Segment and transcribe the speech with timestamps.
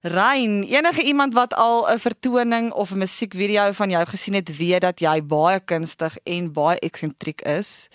[0.00, 4.80] Rein, enige iemand wat al 'n vertoning of 'n musiekvideo van jou gesien het, weet
[4.80, 7.88] dat jy baie kunstig en baie eksentriek is.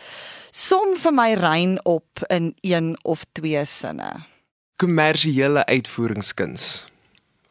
[0.50, 4.26] Som vir my Rein op in een of twee sinne.
[4.76, 6.88] Kommersiële uitvoeringskuns.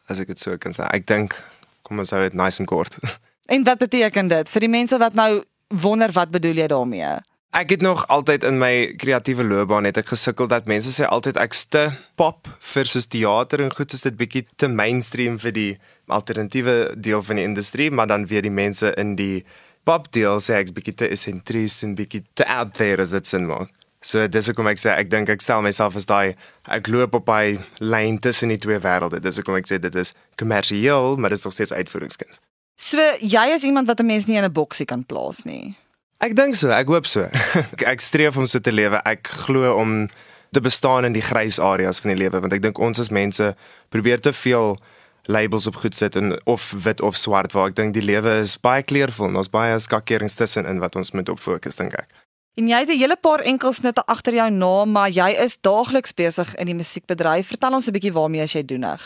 [0.05, 0.83] As ek dit so kan sê.
[0.93, 1.43] Ek dink
[1.81, 2.95] kom ons hou dit nice en kort.
[3.45, 7.19] En wat beteken dit vir die mense wat nou wonder wat bedoel jy daarmee?
[7.53, 11.37] Ek het nog altyd in my kreatiewe loopbaan het ek gesukkel dat mense sê altyd
[11.37, 11.83] ek's te
[12.17, 15.67] pop vir soos teater en goed soos dit bietjie te mainstream vir die
[16.09, 19.43] alternatiewe deel van die industrie, maar dan weer die mense in die
[19.85, 23.45] pop deel sê ek's bietjie te essentries en bietjie te out there as dit sin
[23.45, 23.69] maak.
[24.01, 26.33] So dis hoekom ek sê ek dink ek stel myself as daai
[26.73, 29.21] ek loop op by lyn tussen die twee wêrelde.
[29.21, 32.41] Dis hoekom ek sê dit is kommersieel, maar dit is nog steeds uitvoeringskuns.
[32.81, 35.77] So jy is iemand wat 'n mens nie in 'n boksie kan plaas nie.
[36.23, 37.25] Ek dink so, ek hoop so.
[37.91, 39.01] ek streef om so te lewe.
[39.03, 40.07] Ek glo om
[40.55, 43.49] te bestaan in die grys areas van die lewe want ek dink ons as mense
[43.91, 44.77] probeer te veel
[45.25, 48.53] labels op goed sit en of wit of swart waar ek dink die lewe is
[48.61, 52.13] baie kleurvol en ons baie skakerings tussenin wat ons moet op fokus dink ek.
[52.55, 56.55] En jy het 'n hele paar enkelsnitte agter jou naam, maar jy is daagliks besig
[56.55, 57.47] in die musiekbedryf.
[57.47, 59.01] Vertel ons 'n bietjie waarmee jy doenig.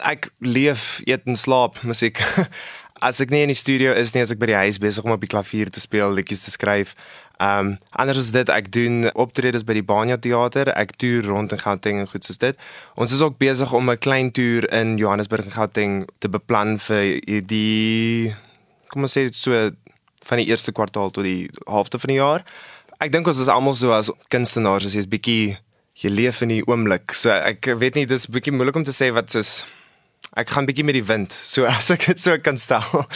[0.00, 2.20] Ek leef, eet en slaap musiek.
[3.02, 5.14] as ek nie in die studio is nie, as ek by die huis besig om
[5.14, 6.94] op die klavier te speel, liedjies te skryf.
[7.42, 11.52] Ehm um, anders is dit ek doen optredes by die Banya Theater, ek toer rond
[11.52, 12.58] in Gauteng en goed soos dit.
[12.94, 17.20] Ons is ook besig om 'n klein toer in Johannesburg en Gauteng te beplan vir
[17.26, 18.34] die
[18.88, 19.72] kom ons sê so
[20.22, 22.44] van die eerste kwartaal tot die helfte van die jaar.
[23.00, 25.58] Ek dink ons is almal so as kunstenaars, as jy's bietjie
[26.02, 27.12] jy leef in die oomblik.
[27.14, 29.64] So ek weet nie dis bietjie moeilik om te sê wat soos
[30.36, 33.06] ek gaan bietjie met die wind, so as ek dit so kan stel.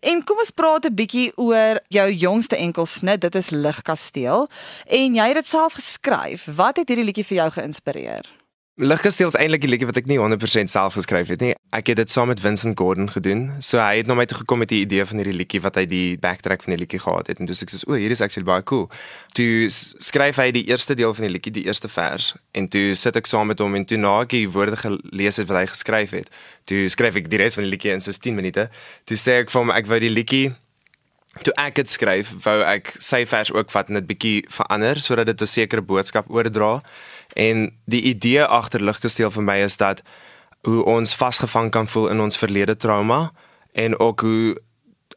[0.00, 4.48] En kom ons praat 'n bietjie oor jou jongste enkelsnit, dit is Ligkasteel
[4.86, 6.48] en jy het dit self geskryf.
[6.56, 8.39] Wat het hierdie liedjie vir jou geïnspireer?
[8.80, 11.54] Ligkasteel is eintlik 'n liedjie wat ek nie 100% self geskryf het nie.
[11.70, 13.52] Ek het dit saam met Vincent Gordon gedoen.
[13.60, 15.84] So hy het na my toe gekom met die idee van hierdie liedjie wat hy
[15.84, 18.22] die backtrack van die liedjie gehad het en toe sê ek so, "O, hier is
[18.22, 18.90] actually baie cool."
[19.34, 19.68] Toe
[19.98, 23.26] skryf hy die eerste deel van die liedjie, die eerste vers en toe sit ek
[23.26, 26.28] saam met hom en toe na ek die woorde gelees het wat hy geskryf het,
[26.64, 28.70] toe skryf ek die res van die liedjie in so 10 minute.
[29.04, 30.54] Toe sê ek vir hom ek wou die liedjie
[31.44, 35.26] toe ek dit skryf, wou ek sy vers ook vat en dit bietjie verander sodat
[35.30, 36.82] dit 'n sekere boodskap oordra.
[37.34, 40.02] En die idee agter ligkasteel vir my is dat
[40.66, 43.32] hoe ons vasgevang kan voel in ons verlede trauma
[43.72, 44.58] en ook hoe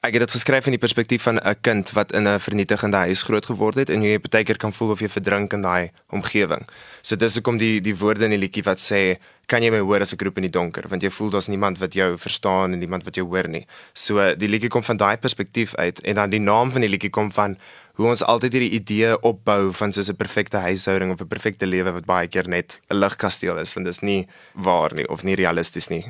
[0.03, 3.24] ek het dit geskryf in die perspektief van 'n kind wat in 'n vernietigende huis
[3.24, 6.68] groot geword het en jy baie keer kan voel of jy verdrink in daai omgewing.
[7.01, 10.01] So dis hoekom die die woorde in die liedjie wat sê kan jy my hoor
[10.01, 12.80] as ek roep in die donker want jy voel daar's niemand wat jou verstaan en
[12.80, 13.66] niemand wat jou hoor nie.
[13.94, 17.09] So die liedjie kom van daai perspektief uit en dan die naam van die liedjie
[17.09, 17.57] kom van
[17.97, 21.91] hoe ons altyd hierdie idee opbou van soos 'n perfekte huishouding of 'n perfekte lewe
[21.91, 25.35] wat baie keer net 'n ligkasteel is want dit is nie waar nie of nie
[25.35, 26.05] realisties nie.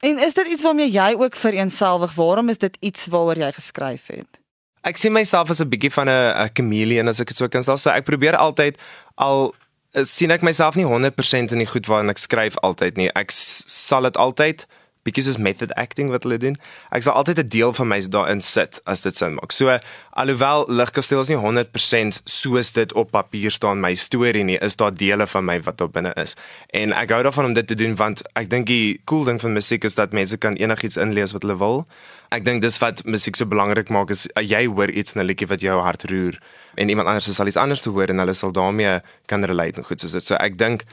[0.00, 2.14] En is dit iets waarmee jy ook vereenselwig?
[2.14, 4.38] Waarom is dit iets waaroor jy geskryf het?
[4.82, 7.78] Ek sien myself as 'n bietjie van 'n chameleon as ek dit so kan stel.
[7.78, 8.78] So ek probeer altyd
[9.14, 9.54] al
[9.92, 13.10] sien ek myself nie 100% in die goed waarin ek skryf altyd nie.
[13.14, 14.66] Ek sal dit altyd
[15.06, 16.58] bietjie soos method acting wat hulle doen.
[16.94, 19.52] Ek sal altyd 'n deel van my daarin sit as dit sin maak.
[19.52, 19.78] So
[20.12, 24.94] alhoewel Ligkasteel is nie 100% soos dit op papier staan my storie nie, is daar
[24.94, 26.36] dele van my wat daar binne is.
[26.72, 29.52] En ek hou daarvan om dit te doen want ek dink die cool ding van
[29.52, 31.86] musiek is dat mense kan enigiets inlees wat hulle wil.
[32.34, 35.26] Ek dink dis wat musiek so belangrik maak is uh, jy hoor iets in 'n
[35.26, 36.38] liedjie wat jou hart roer
[36.74, 40.00] en iemand anders sal iets anders hoor en hulle sal daarmee kan relate en goed
[40.00, 40.24] soos dit.
[40.24, 40.84] So ek dink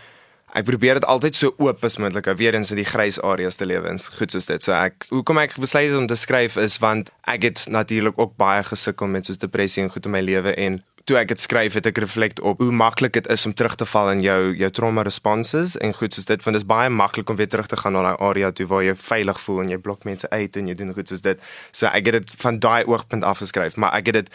[0.54, 3.66] ek probeer dit altyd so oop as moontlik, weer eens in die grys areas te
[3.66, 4.64] lewe, goed soos dit.
[4.64, 8.38] So ek hoekom ek besluit het om te skryf is want ek het natuurlik ook
[8.38, 11.76] baie gesukkel met soos depressie en goed in my lewe en toe ek dit skryf
[11.76, 14.70] het ek reflect op hoe maklik dit is om terug te val in jou jou
[14.72, 17.80] trauma responses en goed soos dit want dit is baie maklik om weer terug te
[17.80, 20.72] gaan na daai area toe waar jy veilig voel en jy blok mense uit en
[20.72, 21.44] jy doen goed soos dit.
[21.76, 24.34] So ek het dit van daai oogpunt af geskryf, maar ek het dit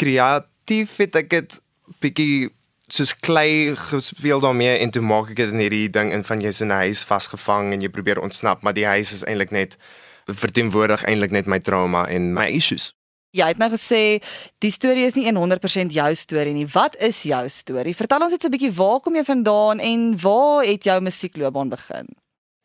[0.00, 1.60] kreatief het ek dit
[2.02, 2.50] bietjie
[2.88, 6.60] soos klei gespeel daarmee en toe maak ek dit in hierdie ding in van jy's
[6.60, 9.76] in 'n huis vasgevang en jy probeer ontsnap, maar die huis is eintlik net
[10.26, 12.92] verteenwoordig eintlik net my trauma en my issues.
[13.36, 14.22] Jy het nou gesê
[14.58, 16.66] die storie is nie 100% jou storie nie.
[16.66, 17.94] Wat is jou storie?
[17.96, 21.68] Vertel ons net so 'n bietjie waar kom jy vandaan en waar het jou musiekloopbaan
[21.68, 22.06] begin?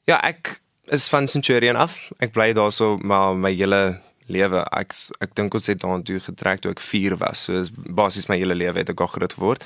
[0.06, 0.62] Ja, ek
[0.92, 2.12] is van Centurion af.
[2.20, 4.64] Ek bly daarso maar my hele lewe.
[4.72, 4.94] Ek
[5.24, 7.46] ek dink ons het daartoe getrek toe ek 4 was.
[7.48, 9.64] So is basies my hele lewe het ek al groot geword.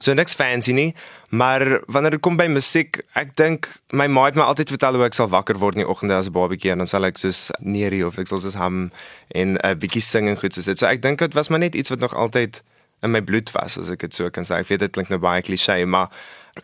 [0.00, 0.94] So niks fancy nie,
[1.28, 5.04] maar wanneer dit kom by musiek, ek dink my ma het my altyd vertel hoe
[5.04, 7.50] ek sal wakker word in die oggende as 'n babatjie en dan sal ek soos
[7.60, 8.90] neerie of ek sal soos hom
[9.34, 10.78] en 'n bietjie sing en goed soos dit.
[10.78, 12.62] So ek dink dit was maar net iets wat nog altyd
[13.02, 14.60] in my bloed was as ek dit so kan sê.
[14.60, 16.08] Ek weet dit klink nou baie klise, maar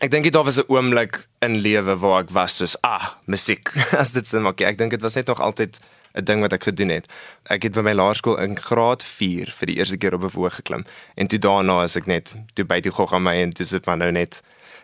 [0.03, 3.71] Ek dink dit was 'n oomblik in lewe waar ek was soos ah, musiek.
[4.01, 4.61] As dit sin maak.
[4.61, 5.79] Ek dink dit was net nog altyd
[6.17, 7.05] 'n ding wat ek gedoen het.
[7.43, 10.55] Ek het by my laerskool in graad 4 vir die eerste keer op 'n verhoog
[10.55, 10.85] geklim
[11.15, 13.85] en toe daarna is ek net toe by die gog aan my en toe sit
[13.85, 14.41] maar nou net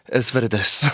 [0.09, 0.89] is wat dit is.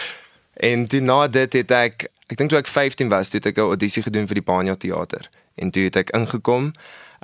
[0.70, 3.58] en toe na dit het ek ek dink toe ek 15 was, toe het ek
[3.58, 6.72] 'n audisie gedoen vir die Banya teater en toe het ek ingekom.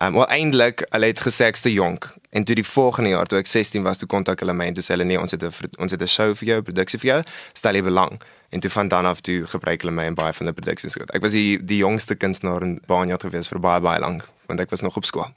[0.02, 3.38] Um, wel eintlik, hulle het gesê ek's te jonk en toe die volgende jaar toe
[3.38, 5.52] ek 16 was, toe kontak hulle my en toe sê hulle nee, ons het 'n
[5.78, 7.22] ons het 'n show vir jou, produksie vir jou,
[7.52, 8.20] stel jy belang.
[8.50, 10.96] En toe van dan af toe gebruik hulle my in baie van die produksies.
[10.96, 14.70] Ek was die die jongste kunstenaar in Banya gewees vir baie baie lank, want ek
[14.70, 15.30] was nog op skool.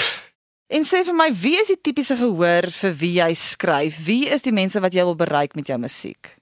[0.76, 4.04] en sê vir my, wie is die tipiese gehoor vir wie jy skryf?
[4.04, 6.39] Wie is die mense wat jy wil bereik met jou musiek?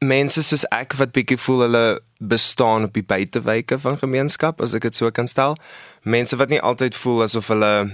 [0.00, 1.84] Mense soos ek wat bietjie voel hulle
[2.32, 5.56] bestaan op die buitewyke van gemeenskap as ek dit so kan stel.
[6.02, 7.90] Mense wat nie altyd voel asof hulle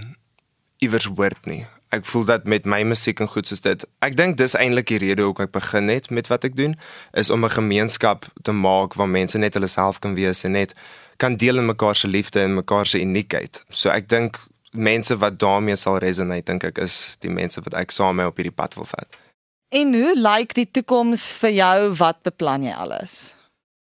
[0.82, 1.64] iewers hoort nie.
[1.94, 3.82] Ek voel dat met my musiek en goed soos dit.
[4.02, 6.78] Ek dink dis eintlik die rede hoekom ek begin het met wat ek doen
[7.14, 10.74] is om 'n gemeenskap te maak waar mense net hulle self kan wees en net
[11.18, 13.64] kan deel in mekaar se liefde en mekaar se uniekheid.
[13.70, 14.38] So ek dink
[14.72, 18.36] mense wat daarmee sal resonate dink ek is die mense wat ek saam mee op
[18.36, 19.25] hierdie pad wil vat.
[19.68, 21.78] En hoe lyk die toekoms vir jou?
[21.98, 23.34] Wat beplan jy alles?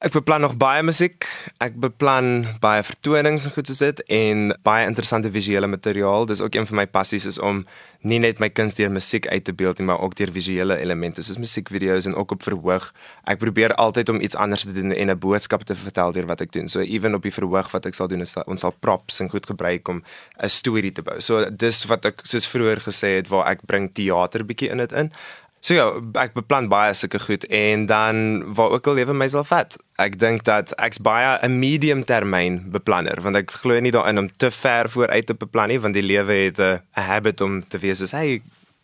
[0.01, 1.25] Ek beplan nog baie musiek.
[1.61, 6.25] Ek beplan baie vertonings en goed soos dit en baie interessante visuele materiaal.
[6.29, 7.63] Dis ook een van my passies is om
[8.01, 11.21] nie net my kuns deur musiek uit te beeld nie, maar ook deur visuele elemente
[11.21, 12.87] soos musiekvideo's en ook op verhoog.
[13.29, 16.41] Ek probeer altyd om iets anders te doen en 'n boodskap te vertel deur wat
[16.41, 16.67] ek doen.
[16.67, 19.45] So ewen op die verhoog wat ek sal doen is ons sal props en goed
[19.45, 20.03] gebruik om
[20.41, 21.21] 'n storie te bou.
[21.21, 24.91] So dis wat ek soos vroeër gesê het waar ek bring teater bietjie in dit
[24.91, 25.11] in.
[25.61, 25.83] So ja,
[26.17, 29.75] ek beplan baie sulke goed en dan waar ook al lewe myself vat.
[30.01, 34.29] Ek dink dat ek's baie 'n medium termyn beplanner want ek glo nie daarin om
[34.37, 37.97] te ver vooruit te beplan nie want die lewe het 'n habit om te wees
[37.97, 38.41] soos hey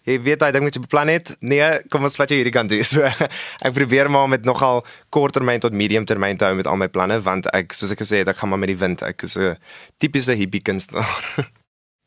[0.07, 1.35] jy weet daai ding wat jy beplan het.
[1.39, 2.83] Nee, kom ons vat jou hierdie kant toe.
[2.93, 6.87] So ek probeer maar met nogal korttermyn tot medium termyn te hou met al my
[6.87, 9.01] planne want ek soos ek gesê het, ek gaan maar met die wind.
[9.01, 9.57] Ek is 'n
[9.97, 11.23] tipiese hippie kunstenaar.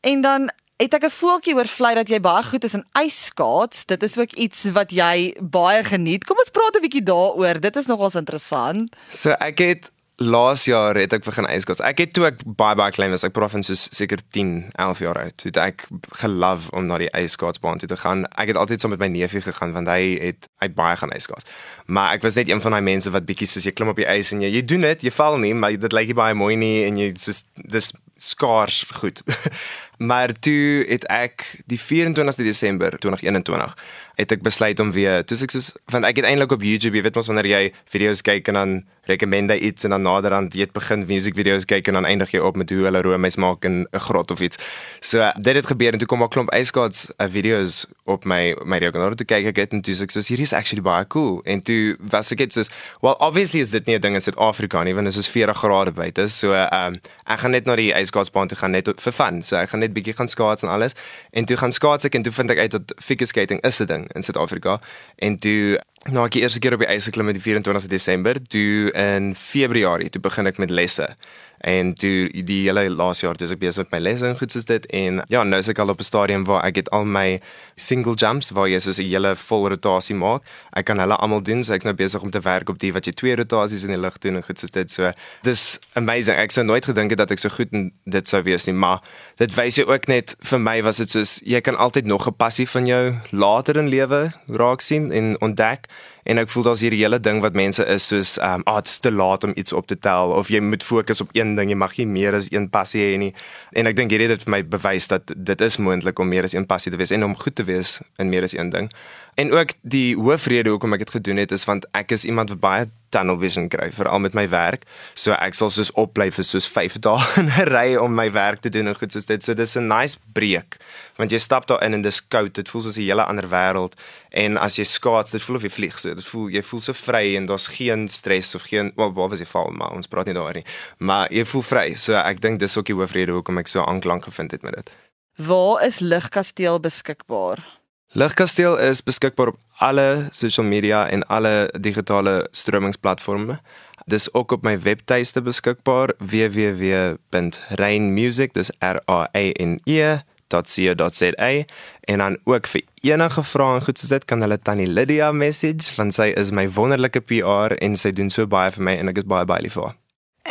[0.01, 0.49] En dan
[0.81, 3.85] het ek 'n voeltjie oor vlei dat jy baie goed is in ijskaats.
[3.85, 6.25] Dit is ook iets wat jy baie geniet.
[6.25, 7.59] Kom ons praat 'n bietjie daaroor.
[7.59, 8.95] Dit is nogals interessant.
[9.09, 9.91] So ek het
[10.21, 11.79] laas jaar het ek begin ijskaats.
[11.79, 14.99] Ek het toe ek baie baie klein was, ek prof en soos seker 10, 11
[14.99, 15.37] jaar oud.
[15.37, 15.87] Toe ek
[16.21, 18.25] gelove om na die ijskaatsbaan toe te gaan.
[18.37, 21.11] Ek het altyd saam so met my neefie gegaan want hy het hy baie gaan
[21.11, 21.45] ijskaats.
[21.85, 24.09] Maar ek was net een van daai mense wat bietjie soos jy klim op die
[24.09, 26.55] ys en jy jy doen dit, jy val nie, maar dit lyk nie baie mooi
[26.55, 29.23] nie en jy soos dis skaars goed.
[30.01, 33.75] maar toe het ek die 24ste Desember 2021
[34.15, 37.05] het ek besluit om weer, toe ek soos want ek het eintlik op YouTube, jy
[37.05, 37.61] weet mos wanneer jy
[37.93, 38.73] video's kyk en dan
[39.09, 42.57] rekomende iets en dan naderhand jy het begin musiekvideo's kyk en dan eindig jy op
[42.59, 44.57] met hoe hulle roemies maak in 'n grot of iets.
[45.01, 48.77] So dit het gebeur en toe kom 'n klomp ijskaads uh, video's op my my
[48.77, 51.41] rekenaar toe kyk ek het en toe sê ek soos hierdie is actually baie cool
[51.45, 52.69] en toe was ek dit soos
[53.01, 55.57] well obviously is dit nie 'n ding in Suid-Afrika nie want dit is soos 40
[55.57, 56.27] grade buite.
[56.27, 56.95] So um,
[57.25, 59.41] ek gaan net na die ijskaadsbaan toe gaan net vir fun.
[59.41, 60.95] So ek gaan net bietjie gaan skaats en alles.
[61.31, 63.85] En toe gaan skaats ek en toe vind ek uit dat figure skating is 'n
[63.85, 64.79] ding in Suid-Afrika.
[65.15, 65.79] En toe
[66.09, 70.09] nou ek eerste keer op die ys geklim met die 24 Desember, toe in Februarie,
[70.09, 71.15] toe begin ek met lesse
[71.61, 74.65] en toe die hele laas jaar dis ek besig met my lesse en goed soos
[74.65, 77.39] dit en ja nou is ek al op 'n stadium waar ek het al my
[77.75, 80.41] single jumps waar jy soos 'n hele vol rotasie maak.
[80.73, 83.05] Ek kan hulle almal doen so ek's nou besig om te werk op die wat
[83.05, 84.91] jy twee rotasies in die lug doen en goed soos dit.
[84.91, 85.11] So
[85.43, 86.37] dis amazing.
[86.37, 89.01] Ek sou nooit gedink het dat ek so goed in dit sou wees nie maar
[89.37, 92.35] dit wys jou ook net vir my was dit soos jy kan altyd nog 'n
[92.37, 95.87] passie van jou later in lewe raak sien en ontdek
[96.23, 98.99] en ek voel daar's hierdie hele ding wat mense is soos ehm um, ah dit's
[98.99, 100.31] te laat om iets op te tel.
[100.37, 103.17] Of jy moet fokus op een ding jy mag nie meer as een passie hê
[103.17, 103.33] nie.
[103.73, 106.53] En ek dink hierdie het vir my bewys dat dit is moontlik om meer as
[106.53, 108.91] een passie te wees en om goed te wees in meer as een ding.
[109.35, 112.59] En ook die hoofrede hoekom ek dit gedoen het is want ek is iemand wat
[112.59, 114.85] baie tunnel vision kry veral met my werk.
[115.15, 118.61] So ek sal soos opbly vir soos 5 dae in 'n ry om my werk
[118.61, 119.43] te doen en goed soos dit.
[119.43, 120.77] So dis 'n nice breek.
[121.17, 122.53] Want jy stap daar in en dis koud.
[122.53, 123.93] Dit voel soos 'n hele ander wêreld.
[124.31, 125.99] En as jy skaats, dit voel of jy vlieg.
[125.99, 129.29] So dit voel jy voel so vry en daar's geen stres of geen wel waar
[129.29, 130.65] was jy val maar ons praat nie daaroor nie.
[130.99, 131.95] Maar jy voel vry.
[131.95, 134.91] So ek dink dis ook die hoofrede hoekom ek so aanklank gevind het met dit.
[135.35, 137.80] Waar is Ligkasteel beskikbaar?
[138.11, 143.57] Ligkasteel is beskikbaar op alle social media en alle digitale stromingsplatforms.
[144.05, 150.17] Dis ook op my webtuiste beskikbaar www.rainmusic dis r a n e
[150.51, 151.63] .co.za
[152.01, 155.95] en dan ook vir enige vrae en goed soos dit kan hulle tannie Lydia message
[155.95, 159.17] want sy is my wonderlike PR en sy doen so baie vir my en ek
[159.23, 159.95] is baie baie lief vir haar.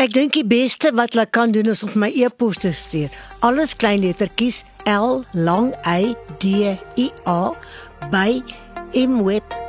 [0.00, 3.12] Ek dink die beste wat hulle kan doen is om my e-pos te stuur.
[3.44, 7.52] Alles klein lettertjies L lang Y D I A
[8.10, 8.42] by
[8.92, 9.60] imweb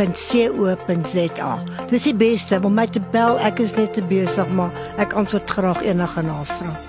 [0.00, 1.58] www.rsg.co.za.
[1.90, 3.38] Dis die beste om my te bel.
[3.44, 6.88] Ek is net te besig, maar ek antwoord graag enige navraag.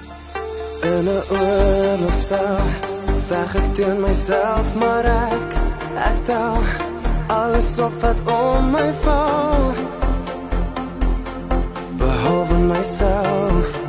[0.81, 2.63] In 'n oorlogspel
[3.27, 5.49] veg ek teen myself, maar ek
[5.95, 6.57] ek tel
[7.27, 9.73] alles op wat om my val.
[11.97, 13.80] Behalwe myself.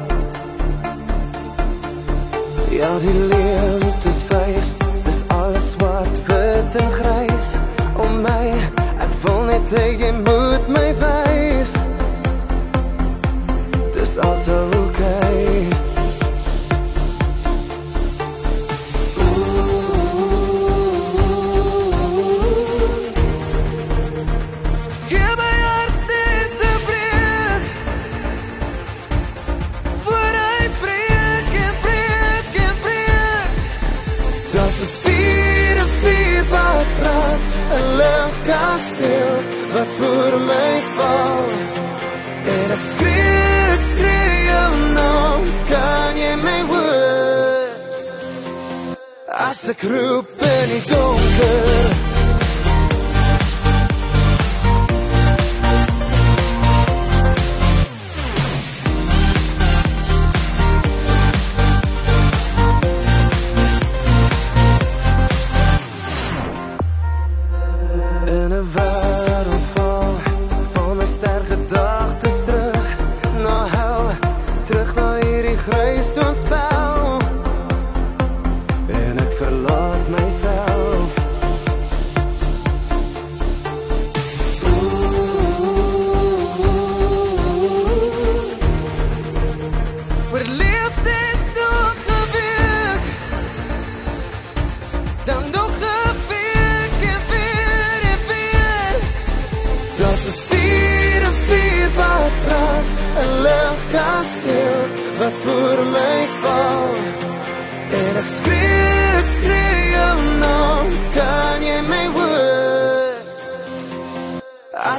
[2.82, 4.74] Ja, die leemte is wys,
[5.04, 7.52] dis alles swart, wit en grys
[7.94, 8.48] om my.
[8.98, 11.31] Ek wil net hê jy moet my wys.
[38.46, 41.48] Lugkasteel wat voor my val.
[42.44, 47.68] En ek skree, ek skree jou naam, kan jy my hoor?
[49.48, 52.11] As ek roep in die donker.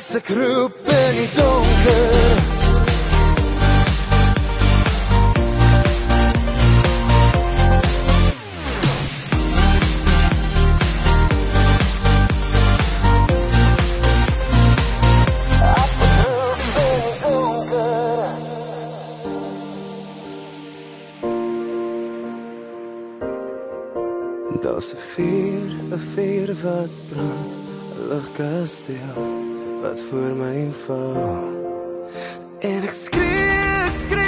[0.03, 2.33] As ek roep in die donker.
[24.63, 27.51] Daar's 'n vuur, 'n vuur wat brand,
[27.95, 29.42] 'n lugkasteel
[29.83, 31.43] wat voor my val.
[32.59, 34.22] En ek skree, ek skree